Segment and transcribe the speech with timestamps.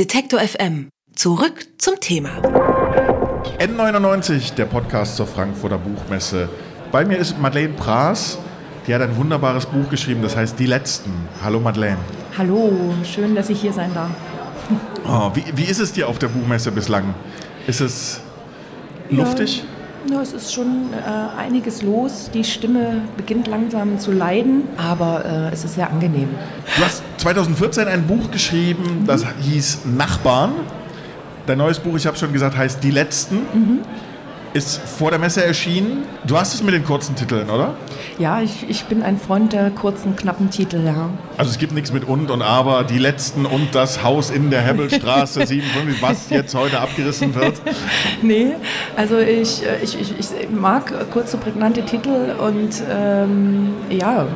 [0.00, 0.88] Detektor FM.
[1.14, 2.30] Zurück zum Thema.
[3.58, 6.48] N99, der Podcast zur Frankfurter Buchmesse.
[6.90, 8.38] Bei mir ist Madeleine Praas.
[8.86, 11.12] Die hat ein wunderbares Buch geschrieben, das heißt Die Letzten.
[11.44, 11.98] Hallo Madeleine.
[12.38, 14.08] Hallo, schön, dass ich hier sein darf.
[15.06, 17.14] Oh, wie, wie ist es dir auf der Buchmesse bislang?
[17.66, 18.22] Ist es
[19.10, 19.58] luftig?
[19.58, 19.79] Ja.
[20.08, 22.30] Ja, es ist schon äh, einiges los.
[22.32, 26.30] Die Stimme beginnt langsam zu leiden, aber äh, es ist sehr angenehm.
[26.76, 30.52] Du hast 2014 ein Buch geschrieben, das hieß Nachbarn.
[31.46, 33.36] Dein neues Buch, ich habe schon gesagt, heißt Die Letzten.
[33.52, 33.80] Mhm
[34.52, 36.04] ist vor der Messe erschienen.
[36.26, 37.74] Du hast es mit den kurzen Titeln, oder?
[38.18, 41.10] Ja, ich, ich bin ein Freund der kurzen, knappen Titel, ja.
[41.36, 44.62] Also es gibt nichts mit und und aber, die letzten und das Haus in der
[44.62, 47.60] Hebbelstraße 57, was jetzt heute abgerissen wird.
[48.22, 48.54] nee,
[48.96, 54.26] also ich, ich, ich, ich mag kurze, prägnante Titel und ähm, ja,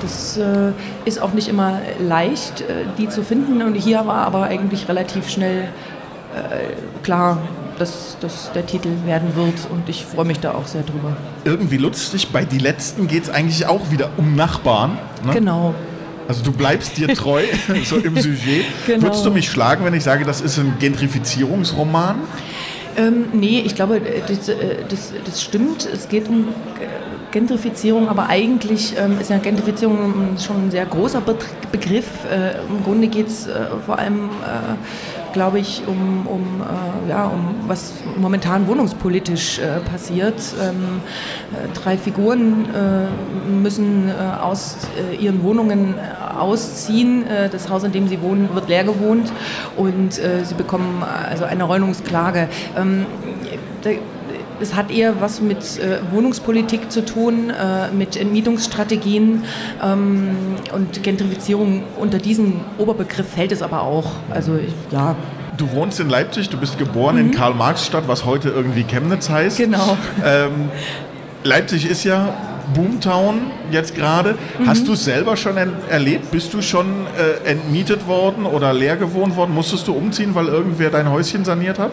[0.00, 0.72] das äh,
[1.04, 3.62] ist auch nicht immer leicht, äh, die zu finden.
[3.62, 5.68] Und hier war aber eigentlich relativ schnell
[7.02, 7.38] klar,
[7.78, 11.16] dass das der Titel werden wird und ich freue mich da auch sehr drüber.
[11.44, 14.98] Irgendwie lustig, bei Die Letzten geht es eigentlich auch wieder um Nachbarn.
[15.24, 15.32] Ne?
[15.34, 15.74] Genau.
[16.28, 17.42] Also du bleibst dir treu,
[17.84, 18.64] so im Sujet.
[18.86, 19.02] Genau.
[19.02, 22.16] Würdest du mich schlagen, wenn ich sage, das ist ein Gentrifizierungsroman?
[22.96, 25.84] Ähm, nee, ich glaube, das, äh, das, das, stimmt.
[25.92, 26.48] Es geht um
[27.32, 31.20] Gentrifizierung, aber eigentlich ähm, ist ja Gentrifizierung schon ein sehr großer
[31.72, 32.06] Begriff.
[32.30, 34.74] Äh, Im Grunde geht es äh, vor allem äh,
[35.34, 40.40] glaube ich, um, um, äh, ja, um was momentan wohnungspolitisch äh, passiert.
[40.62, 41.02] Ähm,
[41.52, 44.78] äh, drei Figuren äh, müssen äh, aus
[45.20, 45.96] ihren Wohnungen
[46.38, 47.24] ausziehen.
[47.50, 49.32] das Haus, in dem sie wohnen, wird leer gewohnt
[49.76, 52.48] und sie bekommen also eine Räumungsklage.
[52.76, 53.06] Ähm,
[54.60, 59.44] es hat eher was mit äh, Wohnungspolitik zu tun, äh, mit Entmietungsstrategien
[59.82, 60.30] ähm,
[60.72, 61.82] und Gentrifizierung.
[61.98, 64.12] Unter diesen Oberbegriff fällt es aber auch.
[64.30, 65.16] Also ich, ja.
[65.56, 67.26] Du wohnst in Leipzig, du bist geboren mhm.
[67.26, 69.58] in Karl-Marx-Stadt, was heute irgendwie Chemnitz heißt.
[69.58, 69.96] Genau.
[70.24, 70.70] Ähm,
[71.44, 72.34] Leipzig ist ja
[72.72, 74.36] Boomtown jetzt gerade.
[74.58, 74.66] Mhm.
[74.66, 76.30] Hast du es selber schon erlebt?
[76.30, 79.52] Bist du schon äh, entmietet worden oder leer gewohnt worden?
[79.54, 81.92] Musstest du umziehen, weil irgendwer dein Häuschen saniert hat?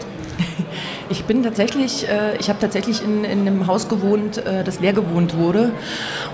[1.12, 4.94] Ich bin tatsächlich, äh, ich habe tatsächlich in, in einem Haus gewohnt, äh, das leer
[4.94, 5.72] gewohnt wurde.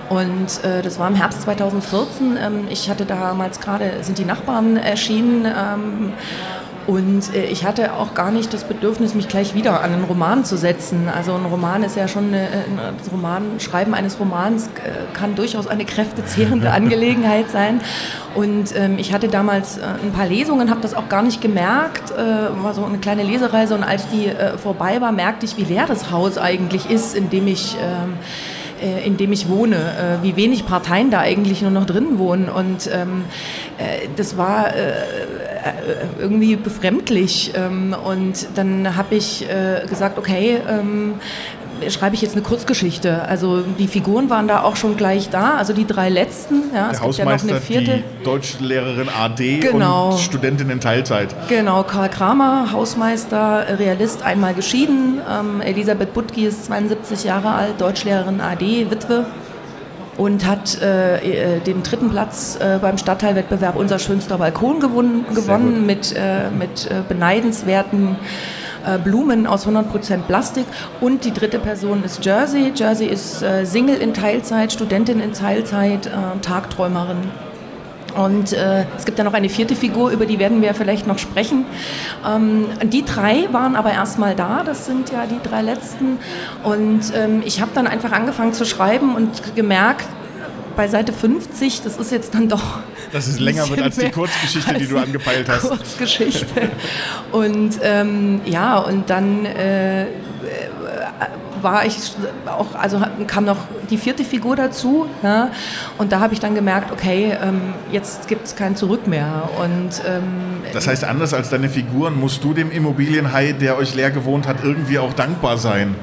[0.07, 2.37] Und äh, das war im Herbst 2014.
[2.41, 5.43] Ähm, ich hatte damals gerade, sind die Nachbarn erschienen.
[5.45, 6.13] Ähm,
[6.89, 10.43] und äh, ich hatte auch gar nicht das Bedürfnis, mich gleich wieder an einen Roman
[10.43, 11.07] zu setzen.
[11.07, 12.79] Also ein Roman ist ja schon, eine, ein
[13.11, 17.81] Roman, Schreiben eines Romans äh, kann durchaus eine kräftezehrende Angelegenheit sein.
[18.33, 22.09] Und ähm, ich hatte damals äh, ein paar Lesungen, habe das auch gar nicht gemerkt,
[22.09, 22.17] äh,
[22.63, 25.85] war so eine kleine Lesereise und als die äh, vorbei war, merkte ich, wie leer
[25.85, 27.77] das Haus eigentlich ist, in dem ich...
[28.81, 32.47] Äh, in dem ich wohne, äh, wie wenig Parteien da eigentlich nur noch drin wohnen.
[32.47, 33.25] Und ähm,
[33.77, 34.93] äh, das war äh, äh
[36.19, 37.51] irgendwie befremdlich.
[37.55, 39.45] Ähm, und dann habe ich
[39.87, 41.15] gesagt, okay, ähm,
[41.89, 43.23] schreibe ich jetzt eine Kurzgeschichte.
[43.23, 46.73] Also die Figuren waren da auch schon gleich da, also die drei letzten.
[46.73, 50.11] Ja, Der Hausmeister, ja die Deutschlehrerin AD genau.
[50.11, 51.35] und Studentin in Teilzeit.
[51.47, 55.19] Genau, Karl Kramer, Hausmeister, Realist, einmal geschieden.
[55.29, 59.25] Ähm, Elisabeth Butki ist 72 Jahre alt, Deutschlehrerin AD, Witwe
[60.19, 65.85] und hat äh, äh, den dritten Platz äh, beim Stadtteilwettbewerb Unser schönster Balkon gewonnen, gewonnen
[65.85, 68.17] mit, äh, mit äh, beneidenswerten
[69.03, 70.65] Blumen aus 100% Plastik.
[71.01, 72.71] Und die dritte Person ist Jersey.
[72.75, 77.17] Jersey ist äh, Single in Teilzeit, Studentin in Teilzeit, äh, Tagträumerin.
[78.15, 81.19] Und äh, es gibt ja noch eine vierte Figur, über die werden wir vielleicht noch
[81.19, 81.65] sprechen.
[82.27, 86.17] Ähm, die drei waren aber erstmal da, das sind ja die drei letzten.
[86.63, 90.05] Und ähm, ich habe dann einfach angefangen zu schreiben und gemerkt,
[90.75, 92.79] bei Seite 50, das ist jetzt dann doch.
[93.11, 95.67] Dass es länger wird als die Kurzgeschichte, die du angepeilt hast.
[95.67, 96.69] Kurzgeschichte.
[97.31, 100.05] Und ähm, ja, und dann äh,
[101.61, 101.95] war ich
[102.45, 103.57] auch, also kam noch
[103.89, 105.07] die vierte Figur dazu.
[105.23, 105.51] Ja,
[105.97, 109.49] und da habe ich dann gemerkt, okay, ähm, jetzt gibt es kein Zurück mehr.
[109.61, 114.11] Und, ähm, das heißt, anders als deine Figuren musst du dem Immobilienhai, der euch leer
[114.11, 115.95] gewohnt hat, irgendwie auch dankbar sein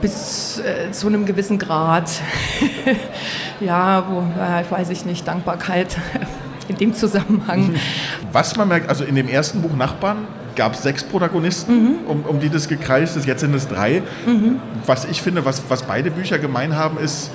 [0.00, 2.10] bis äh, zu einem gewissen Grad.
[3.60, 5.96] ja, wo, äh, weiß ich nicht, Dankbarkeit
[6.68, 7.74] in dem Zusammenhang.
[8.32, 10.26] Was man merkt, also in dem ersten Buch Nachbarn
[10.56, 11.98] gab es sechs Protagonisten, mhm.
[12.06, 14.02] um, um, die das gekreist ist, jetzt sind es drei.
[14.26, 14.60] Mhm.
[14.86, 17.30] Was ich finde, was, was beide Bücher gemein haben, ist,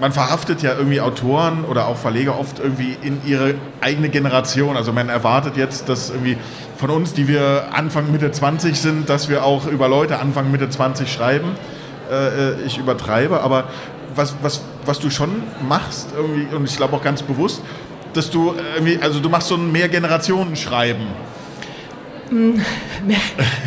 [0.00, 4.76] man verhaftet ja irgendwie Autoren oder auch Verleger oft irgendwie in ihre eigene Generation.
[4.76, 6.36] Also man erwartet jetzt, dass irgendwie
[6.76, 10.68] von uns, die wir Anfang Mitte 20 sind, dass wir auch über Leute Anfang Mitte
[10.68, 11.52] 20 schreiben.
[12.10, 13.64] Äh, äh, ich übertreibe, aber
[14.14, 17.62] was, was, was du schon machst, irgendwie, und ich glaube auch ganz bewusst,
[18.12, 21.06] dass du irgendwie, also du machst so ein Mehrgenerationen-Schreiben.
[23.06, 23.18] Mehr,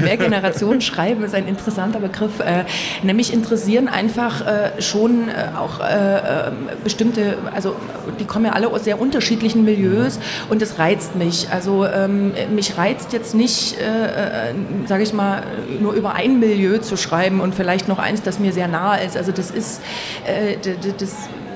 [0.02, 2.40] mehr Generationen schreiben ist ein interessanter Begriff.
[2.40, 2.66] Äh,
[3.04, 6.52] nämlich interessieren einfach äh, schon äh, auch äh, äh,
[6.84, 7.76] bestimmte, also
[8.20, 10.20] die kommen ja alle aus sehr unterschiedlichen Milieus
[10.50, 11.50] und das reizt mich.
[11.52, 14.54] Also ähm, mich reizt jetzt nicht, äh,
[14.88, 15.44] sage ich mal,
[15.80, 19.16] nur über ein Milieu zu schreiben und vielleicht noch eins, das mir sehr nahe ist.
[19.16, 19.82] Also das ist,
[20.26, 21.47] das äh,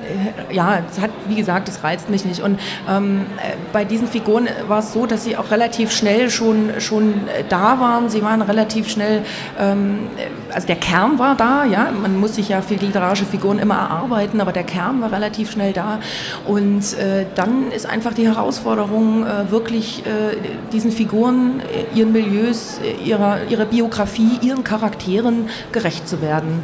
[0.51, 2.41] ja, es hat, wie gesagt, es reizt mich nicht.
[2.41, 2.59] Und
[2.89, 7.27] ähm, äh, bei diesen Figuren war es so, dass sie auch relativ schnell schon, schon
[7.27, 8.09] äh, da waren.
[8.09, 9.23] Sie waren relativ schnell,
[9.59, 10.07] ähm,
[10.53, 14.41] also der Kern war da, ja, man muss sich ja für literarische Figuren immer erarbeiten,
[14.41, 15.99] aber der Kern war relativ schnell da.
[16.45, 20.37] Und äh, dann ist einfach die Herausforderung, äh, wirklich äh,
[20.71, 21.61] diesen Figuren,
[21.93, 26.61] ihren Milieus, ihrer, ihrer Biografie, ihren Charakteren gerecht zu werden.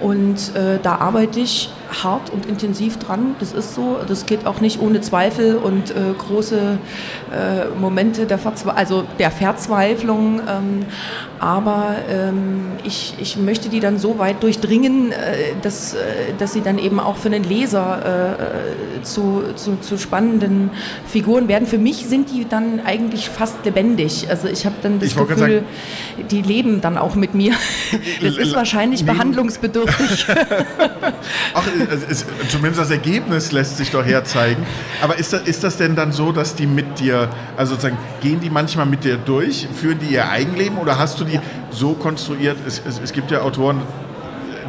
[0.00, 0.52] Und
[0.82, 1.70] da arbeite ich
[2.02, 3.34] hart und intensiv dran.
[3.40, 3.98] Das ist so.
[4.06, 6.78] Das geht auch nicht ohne Zweifel und äh, große
[7.32, 10.40] äh, Momente der, Verzwe also der Verzweiflung.
[10.48, 10.86] Ähm,
[11.40, 15.98] aber ähm, ich, ich möchte die dann so weit durchdringen, äh, dass, äh,
[16.38, 20.70] dass sie dann eben auch für den Leser äh, zu, zu, zu, spannenden
[21.06, 21.66] Figuren werden.
[21.66, 24.26] Für mich sind die dann eigentlich fast lebendig.
[24.28, 25.64] Also ich habe dann das Gefühl, sagen,
[26.30, 27.54] die leben dann auch mit mir.
[28.20, 30.26] Das ist wahrscheinlich behandlungsbedürftig.
[31.54, 31.66] Ach,
[32.08, 34.66] es, zumindest das Ergebnis lässt sich doch herzeigen.
[35.02, 38.40] Aber ist das, ist das denn dann so, dass die mit dir, also sozusagen, gehen
[38.40, 41.40] die manchmal mit dir durch, führen die ihr Eigenleben oder hast du die
[41.70, 42.56] so konstruiert?
[42.66, 43.82] Es, es, es gibt ja Autoren,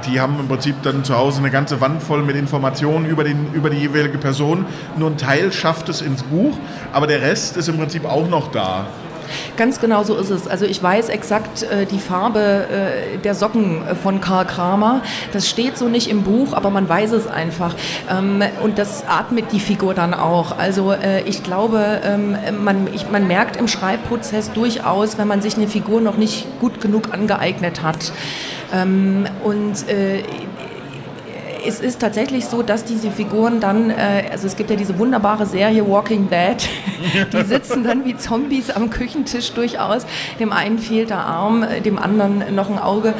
[0.05, 3.53] die haben im Prinzip dann zu Hause eine ganze Wand voll mit Informationen über, den,
[3.53, 4.65] über die jeweilige Person.
[4.97, 6.57] Nur ein Teil schafft es ins Buch,
[6.93, 8.87] aber der Rest ist im Prinzip auch noch da.
[9.57, 10.47] Ganz genau so ist es.
[10.47, 15.01] Also ich weiß exakt äh, die Farbe äh, der Socken äh, von Karl Kramer.
[15.33, 17.75] Das steht so nicht im Buch, aber man weiß es einfach.
[18.09, 20.57] Ähm, und das atmet die Figur dann auch.
[20.57, 25.55] Also äh, ich glaube, ähm, man, ich, man merkt im Schreibprozess durchaus, wenn man sich
[25.55, 28.11] eine Figur noch nicht gut genug angeeignet hat.
[28.73, 30.23] Ähm, und äh,
[31.65, 35.45] es ist tatsächlich so, dass diese Figuren dann, äh, also es gibt ja diese wunderbare
[35.45, 36.57] Serie Walking Dead,
[37.33, 40.05] die sitzen dann wie Zombies am Küchentisch durchaus.
[40.39, 43.13] Dem einen fehlt der Arm, äh, dem anderen noch ein Auge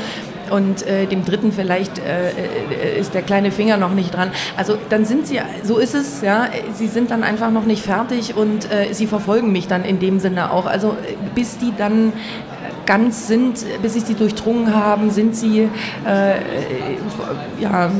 [0.51, 4.31] und äh, dem dritten vielleicht äh, äh, ist der kleine Finger noch nicht dran.
[4.57, 8.35] Also dann sind sie, so ist es, ja, sie sind dann einfach noch nicht fertig
[8.35, 10.65] und äh, sie verfolgen mich dann in dem Sinne auch.
[10.65, 10.95] Also
[11.35, 12.13] bis die dann
[12.85, 15.69] ganz sind, bis sie sie durchdrungen haben, sind sie,
[16.07, 16.33] äh,
[17.59, 17.91] ja,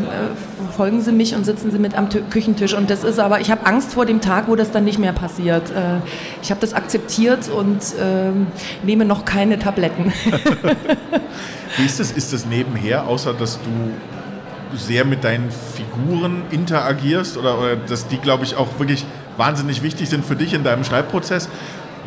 [0.80, 2.74] äh, folgen sie mich und sitzen sie mit am T Küchentisch.
[2.74, 5.14] Und das ist aber, ich habe Angst vor dem Tag, wo das dann nicht mehr
[5.14, 5.70] passiert.
[5.72, 5.98] Äh,
[6.42, 8.32] ich habe das akzeptiert und äh,
[8.86, 10.14] nehme noch keine Tabletten.
[11.78, 12.12] Wie ist das?
[12.12, 18.18] Ist das nebenher, außer dass du sehr mit deinen Figuren interagierst oder, oder dass die,
[18.18, 19.06] glaube ich, auch wirklich
[19.38, 21.50] wahnsinnig wichtig sind für dich in deinem Schreibprozess?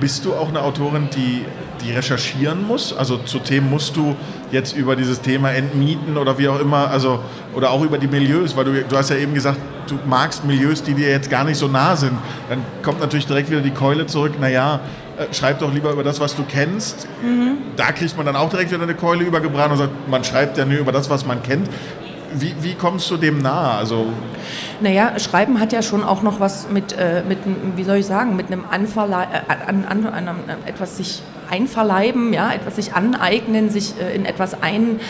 [0.02, 1.44] Bist du auch eine Autorin, die,
[1.80, 2.92] die recherchieren muss?
[2.92, 4.16] Also zu Themen musst du
[4.50, 7.20] jetzt über dieses Thema entmieten oder wie auch immer, also
[7.54, 10.82] oder auch über die Milieus, weil du, du hast ja eben gesagt, du magst Milieus,
[10.82, 12.18] die dir jetzt gar nicht so nah sind.
[12.48, 14.80] Dann kommt natürlich direkt wieder die Keule zurück, naja,
[15.18, 17.06] äh, schreib doch lieber über das, was du kennst.
[17.22, 17.58] Mhm.
[17.76, 20.64] Da kriegt man dann auch direkt wieder eine Keule übergebrannt und sagt, man schreibt ja
[20.64, 21.68] nur über das, was man kennt.
[22.34, 23.78] Wie, wie kommst du dem nahe?
[23.78, 24.06] Also
[24.80, 27.38] naja, Schreiben hat ja schon auch noch was mit, äh, mit
[27.76, 30.36] wie soll ich sagen, mit einem Anverlei äh, an, an, an, an,
[30.66, 35.00] etwas sich einverleiben, ja, etwas sich aneignen, sich äh, in etwas ein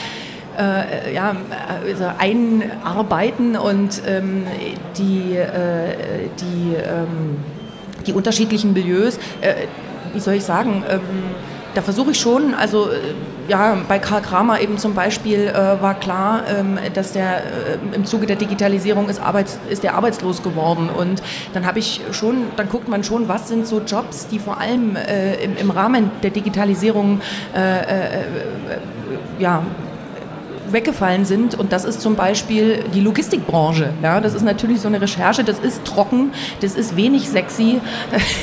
[0.58, 1.34] äh, ja,
[1.86, 4.44] also einarbeiten und ähm,
[4.98, 7.38] die, äh, die, ähm,
[8.06, 9.66] die unterschiedlichen Milieus, äh,
[10.12, 11.00] wie soll ich sagen, ähm,
[11.74, 13.14] da versuche ich schon, also äh,
[13.48, 18.04] ja, bei Karl Kramer eben zum Beispiel äh, war klar, ähm, dass der äh, im
[18.04, 20.88] Zuge der Digitalisierung ist, Arbeits-, ist der arbeitslos geworden.
[20.88, 24.60] Und dann habe ich schon, dann guckt man schon, was sind so Jobs, die vor
[24.60, 27.20] allem äh, im, im, Rahmen der Digitalisierung
[27.54, 28.24] äh, äh,
[29.38, 29.62] ja,
[30.70, 31.58] weggefallen sind.
[31.58, 33.92] Und das ist zum Beispiel die Logistikbranche.
[34.02, 37.80] Ja, das ist natürlich so eine Recherche, das ist trocken, das ist wenig sexy,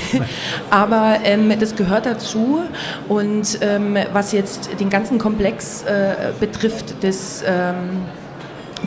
[0.69, 2.61] aber ähm, das gehört dazu.
[3.07, 8.01] Und ähm, was jetzt den ganzen Komplex äh, betrifft, des ähm,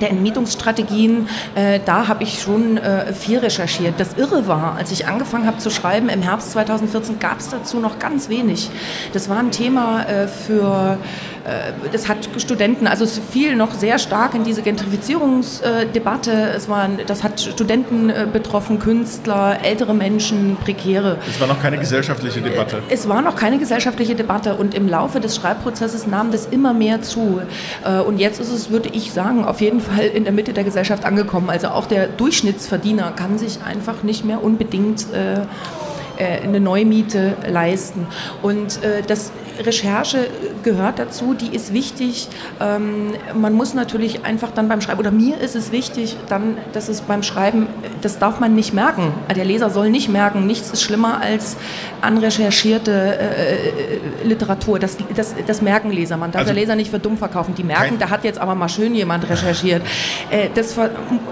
[0.01, 3.95] der Entmietungsstrategien, äh, da habe ich schon äh, viel recherchiert.
[3.99, 7.79] Das Irre war, als ich angefangen habe zu schreiben, im Herbst 2014 gab es dazu
[7.79, 8.71] noch ganz wenig.
[9.13, 10.99] Das war ein Thema äh, für
[11.93, 16.31] das hat Studenten, also es fiel noch sehr stark in diese Gentrifizierungsdebatte.
[16.55, 21.19] Es waren, das hat Studenten äh, betroffen, Künstler, ältere Menschen, Prekäre.
[21.29, 22.77] Es war noch keine gesellschaftliche Debatte.
[22.77, 26.73] Äh, es war noch keine gesellschaftliche Debatte und im Laufe des Schreibprozesses nahm das immer
[26.73, 27.41] mehr zu.
[28.07, 31.05] Und jetzt ist es, würde ich sagen, auf jeden Fall in der Mitte der Gesellschaft
[31.05, 31.51] angekommen.
[31.51, 35.41] Also auch der Durchschnittsverdiener kann sich einfach nicht mehr unbedingt äh,
[36.19, 38.07] eine Neumiete leisten.
[38.43, 40.29] Und äh, das Recherche
[40.63, 42.29] gehört dazu, die ist wichtig.
[42.61, 46.89] Ähm, man muss natürlich einfach dann beim Schreiben, oder mir ist es wichtig, dann, dass
[46.89, 47.67] es beim Schreiben,
[48.01, 49.13] das darf man nicht merken.
[49.35, 51.57] Der Leser soll nicht merken, nichts ist schlimmer als
[52.01, 54.79] anrecherchierte äh, Literatur.
[54.79, 56.17] Das, das, das merken Leser.
[56.17, 57.55] Man darf also der Leser nicht für dumm verkaufen.
[57.55, 59.83] Die merken, da hat jetzt aber mal schön jemand recherchiert.
[60.31, 60.77] Äh, das,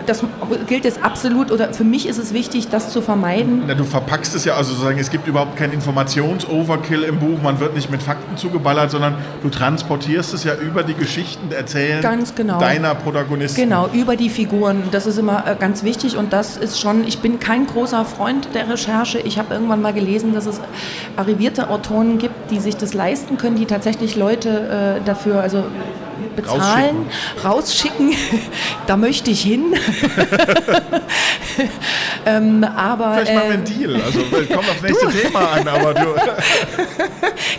[0.06, 0.24] das
[0.66, 3.62] gilt es absolut, oder für mich ist es wichtig, das zu vermeiden.
[3.66, 7.60] Na, du verpackst es ja, also sozusagen, es gibt überhaupt keinen Informations-Overkill im Buch, man
[7.60, 12.34] wird nicht mit Fakten zugeballert, sondern du transportierst es ja über die Geschichten erzählen ganz
[12.34, 12.58] genau.
[12.58, 13.60] deiner Protagonisten.
[13.60, 14.84] Genau, über die Figuren.
[14.90, 18.48] Das ist immer äh, ganz wichtig und das ist schon, ich bin kein großer Freund
[18.54, 19.18] der Recherche.
[19.18, 20.60] Ich habe irgendwann mal gelesen, dass es
[21.16, 25.64] arrivierte Autoren gibt, die sich das leisten können, die tatsächlich Leute äh, dafür, also
[26.36, 27.06] bezahlen,
[27.44, 28.08] rausschicken.
[28.08, 28.14] rausschicken.
[28.86, 29.74] da möchte ich hin.
[32.26, 34.02] ähm, aber, Vielleicht machen wir einen Deal.
[34.02, 35.12] Also komm aufs nächste du.
[35.12, 36.06] Thema an, aber du.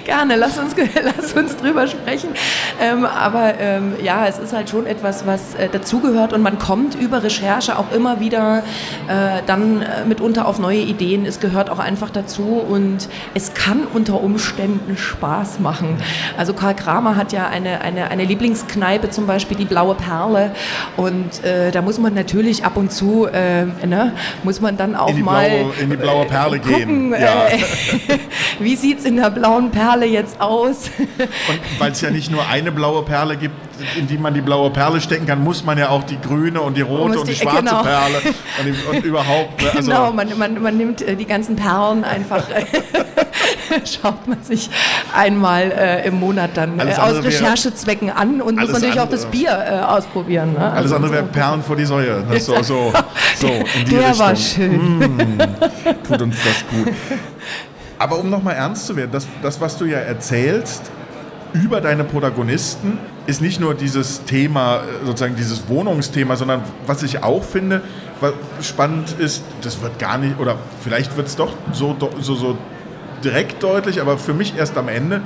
[0.06, 2.30] Gerne, lass uns, lass uns drüber sprechen.
[2.80, 6.96] Ähm, aber ähm, ja, es ist halt schon etwas, was äh, dazugehört und man kommt
[6.96, 8.64] über Recherche auch immer wieder
[9.08, 11.26] äh, dann äh, mitunter auf neue Ideen.
[11.26, 15.98] Es gehört auch einfach dazu und es kann unter Umständen Spaß machen.
[16.38, 20.52] Also Karl Kramer hat ja eine, eine, eine Lieblingskneipe, zum Beispiel die Blaue Perle
[20.98, 24.14] und äh, da muss man natürlich ab und zu, äh, ne,
[24.44, 27.22] muss man dann auch in mal blaue, in die Blaue Perle gucken, gehen.
[27.22, 27.48] Ja.
[28.60, 30.90] wie sieht es in der Blauen Perle jetzt aus?
[31.08, 33.56] Und weil es ja nicht nur eine blaue Perle gibt,
[33.98, 36.78] in die man die blaue Perle stecken kann, muss man ja auch die grüne und
[36.78, 37.82] die rote und die, schwarze genau.
[37.82, 38.22] Perle
[38.60, 39.62] und, die, und überhaupt.
[39.62, 42.44] Ne, also genau, man, man, man nimmt äh, die ganzen Perlen einfach,
[44.02, 44.70] schaut man sich
[45.16, 49.52] einmal äh, im Monat dann äh, aus Recherchezwecken an und muss natürlich auch das Bier
[49.52, 50.54] äh, ausprobieren.
[50.54, 50.60] Ne?
[50.60, 52.24] Alles also andere wäre Perlen vor die Säue.
[52.30, 52.94] Das so, so,
[53.36, 54.20] so in die Der Richtung.
[54.20, 54.98] war schön.
[55.00, 55.40] Mm,
[56.08, 56.94] tut uns das gut.
[58.00, 60.92] Aber um nochmal ernst zu werden, das, das, was du ja erzählst
[61.54, 62.98] über deine Protagonisten,
[63.28, 67.82] ist nicht nur dieses Thema, äh, sozusagen dieses Wohnungsthema, sondern was ich auch finde,
[68.20, 72.58] was spannend ist, das wird gar nicht, oder vielleicht wird es doch so, so, so
[73.24, 75.22] direkt deutlich, aber für mich erst am Ende,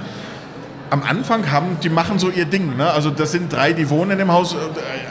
[0.89, 2.77] am Anfang haben, die machen so ihr Ding.
[2.77, 2.89] Ne?
[2.89, 4.57] Also das sind drei, die wohnen in dem Haus, äh,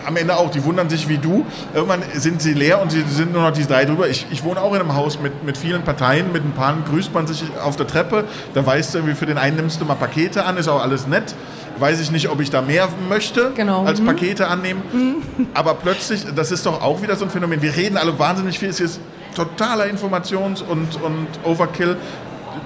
[0.06, 1.44] am Ende auch, die wundern sich wie du.
[1.74, 4.08] Irgendwann sind sie leer und sie sind nur noch die drei drüber.
[4.08, 7.12] Ich, ich wohne auch in einem Haus mit, mit vielen Parteien, mit ein paar grüßt
[7.12, 8.24] man sich auf der Treppe.
[8.54, 11.06] Da weißt du irgendwie, für den einen nimmst du mal Pakete an, ist auch alles
[11.06, 11.34] nett.
[11.78, 13.84] Weiß ich nicht, ob ich da mehr möchte genau.
[13.84, 14.06] als mhm.
[14.06, 14.82] Pakete annehmen.
[14.92, 15.46] Mhm.
[15.54, 17.60] Aber plötzlich, das ist doch auch wieder so ein Phänomen.
[17.62, 18.68] Wir reden alle wahnsinnig viel.
[18.68, 19.00] Es ist
[19.34, 21.96] totaler Informations- und, und Overkill.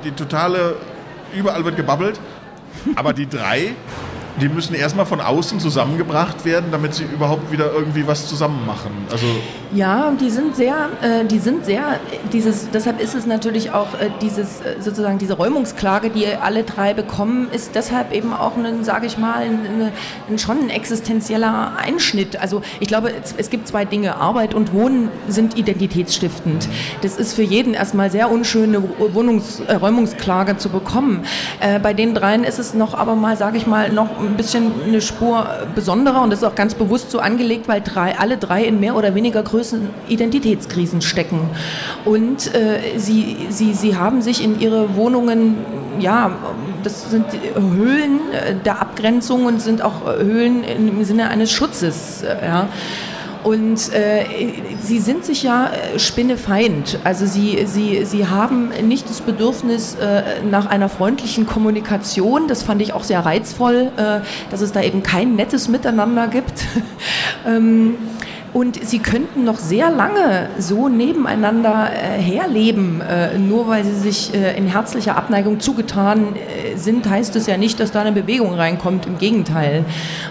[0.05, 0.77] Die totale,
[1.35, 2.21] überall wird gebabbelt.
[2.95, 3.75] Aber die drei,
[4.41, 8.91] die müssen erstmal von außen zusammengebracht werden, damit sie überhaupt wieder irgendwie was zusammen machen.
[9.11, 9.27] Also
[9.75, 12.01] ja, die sind sehr, äh, die sind sehr,
[12.33, 16.95] dieses, deshalb ist es natürlich auch äh, dieses, äh, sozusagen diese Räumungsklage, die alle drei
[16.95, 19.93] bekommen, ist deshalb eben auch ein, sage ich mal, ein,
[20.31, 22.41] ein, schon ein existenzieller Einschnitt.
[22.41, 24.17] Also ich glaube, es, es, gibt zwei Dinge.
[24.17, 26.69] Arbeit und Wohnen sind identitätsstiftend.
[27.03, 31.25] Das ist für jeden erstmal sehr unschöne Wohnungs, äh, Räumungsklage zu bekommen.
[31.61, 34.73] Äh, bei den dreien ist es noch aber mal, sage ich mal, noch ein bisschen
[34.87, 38.65] eine Spur besonderer und das ist auch ganz bewusst so angelegt, weil drei, alle drei
[38.65, 41.41] in mehr oder weniger größeren Identitätskrisen stecken.
[42.05, 45.57] Und äh, sie, sie, sie haben sich in ihre Wohnungen,
[45.99, 46.31] ja,
[46.85, 48.21] das sind Höhlen
[48.65, 52.23] der Abgrenzung und sind auch Höhlen im Sinne eines Schutzes.
[52.23, 52.69] Äh, ja.
[53.45, 54.25] Und äh,
[54.83, 56.99] sie sind sich ja äh, spinnefeind.
[57.05, 62.49] Also sie, sie, sie haben nicht das Bedürfnis äh, nach einer freundlichen Kommunikation.
[62.49, 66.65] Das fand ich auch sehr reizvoll, äh, dass es da eben kein nettes Miteinander gibt.
[67.47, 67.95] ähm,
[68.53, 73.01] und sie könnten noch sehr lange so nebeneinander äh, herleben.
[73.01, 77.57] Äh, nur weil sie sich äh, in herzlicher Abneigung zugetan äh, sind, heißt es ja
[77.57, 79.07] nicht, dass da eine Bewegung reinkommt.
[79.07, 79.85] Im Gegenteil.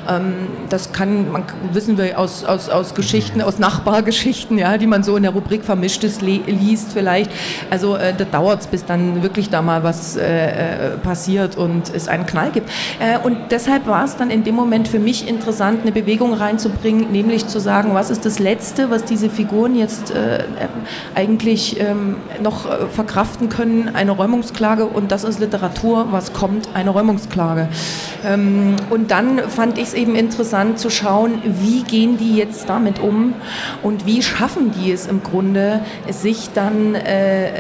[0.10, 0.34] Ähm,
[0.70, 1.44] das kann, man,
[1.74, 5.64] wissen wir aus, aus, aus Geschichten, aus Nachbargeschichten, ja, die man so in der Rubrik
[5.64, 7.32] Vermischtes liest vielleicht.
[7.70, 12.08] Also äh, da dauert es, bis dann wirklich da mal was äh, passiert und es
[12.08, 12.70] einen Knall gibt.
[13.24, 17.48] und deshalb war es dann in dem Moment für mich interessant, eine Bewegung reinzubringen, nämlich
[17.48, 20.44] zu sagen, was ist ist das Letzte, was diese Figuren jetzt äh,
[21.14, 26.90] eigentlich ähm, noch äh, verkraften können, eine Räumungsklage und das ist Literatur, was kommt, eine
[26.90, 27.70] Räumungsklage.
[28.26, 33.00] Ähm, und dann fand ich es eben interessant zu schauen, wie gehen die jetzt damit
[33.00, 33.34] um
[33.84, 37.54] und wie schaffen die es im Grunde, sich dann äh, äh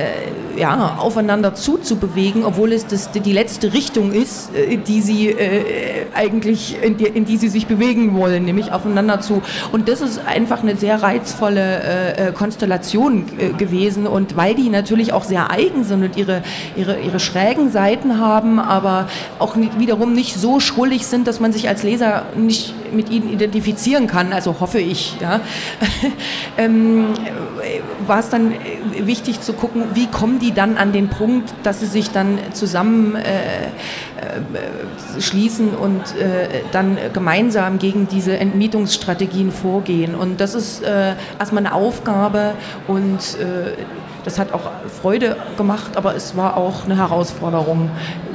[0.57, 6.81] ja, aufeinander zuzubewegen, obwohl es das, die letzte Richtung ist, äh, die sie äh, eigentlich,
[6.81, 9.41] in die, in die sie sich bewegen wollen, nämlich aufeinander zu.
[9.71, 13.25] Und das ist einfach eine sehr reizvolle äh, äh Konstellation
[13.57, 16.43] gewesen und weil die natürlich auch sehr eigen sind und ihre,
[16.75, 19.07] ihre, ihre schrägen Seiten haben, aber
[19.39, 24.07] auch wiederum nicht so schrullig sind, dass man sich als Leser nicht mit ihnen identifizieren
[24.07, 25.41] kann, also hoffe ich, ja,
[26.57, 27.07] ähm,
[28.05, 28.53] war es dann
[28.97, 33.15] wichtig zu gucken, wie kommen die dann an den Punkt, dass sie sich dann zusammen
[33.15, 33.67] äh,
[34.17, 40.15] äh, schließen und äh, dann gemeinsam gegen diese Entmietungsstrategien vorgehen.
[40.15, 42.53] Und das ist äh, erstmal eine Aufgabe
[42.87, 43.73] und äh,
[44.23, 44.71] das hat auch
[45.01, 47.89] Freude gemacht, aber es war auch eine Herausforderung.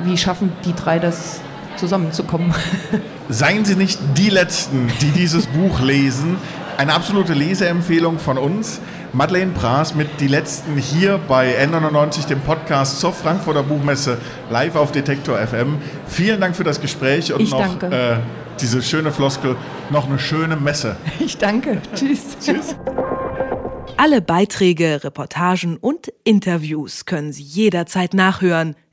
[0.04, 1.40] Wie schaffen die drei das
[1.76, 2.54] zusammenzukommen?
[3.28, 6.36] Seien Sie nicht die Letzten, die dieses Buch lesen.
[6.78, 8.80] Eine absolute Leseempfehlung von uns.
[9.14, 14.16] Madeleine Praas mit Die Letzten hier bei N99, dem Podcast zur Frankfurter Buchmesse,
[14.48, 15.76] live auf Detektor FM.
[16.06, 18.16] Vielen Dank für das Gespräch und ich noch äh,
[18.58, 19.56] diese schöne Floskel,
[19.90, 20.96] noch eine schöne Messe.
[21.18, 21.82] Ich danke.
[21.94, 22.38] Tschüss.
[22.40, 22.74] Tschüss.
[23.98, 28.74] Alle Beiträge, Reportagen und Interviews können Sie jederzeit nachhören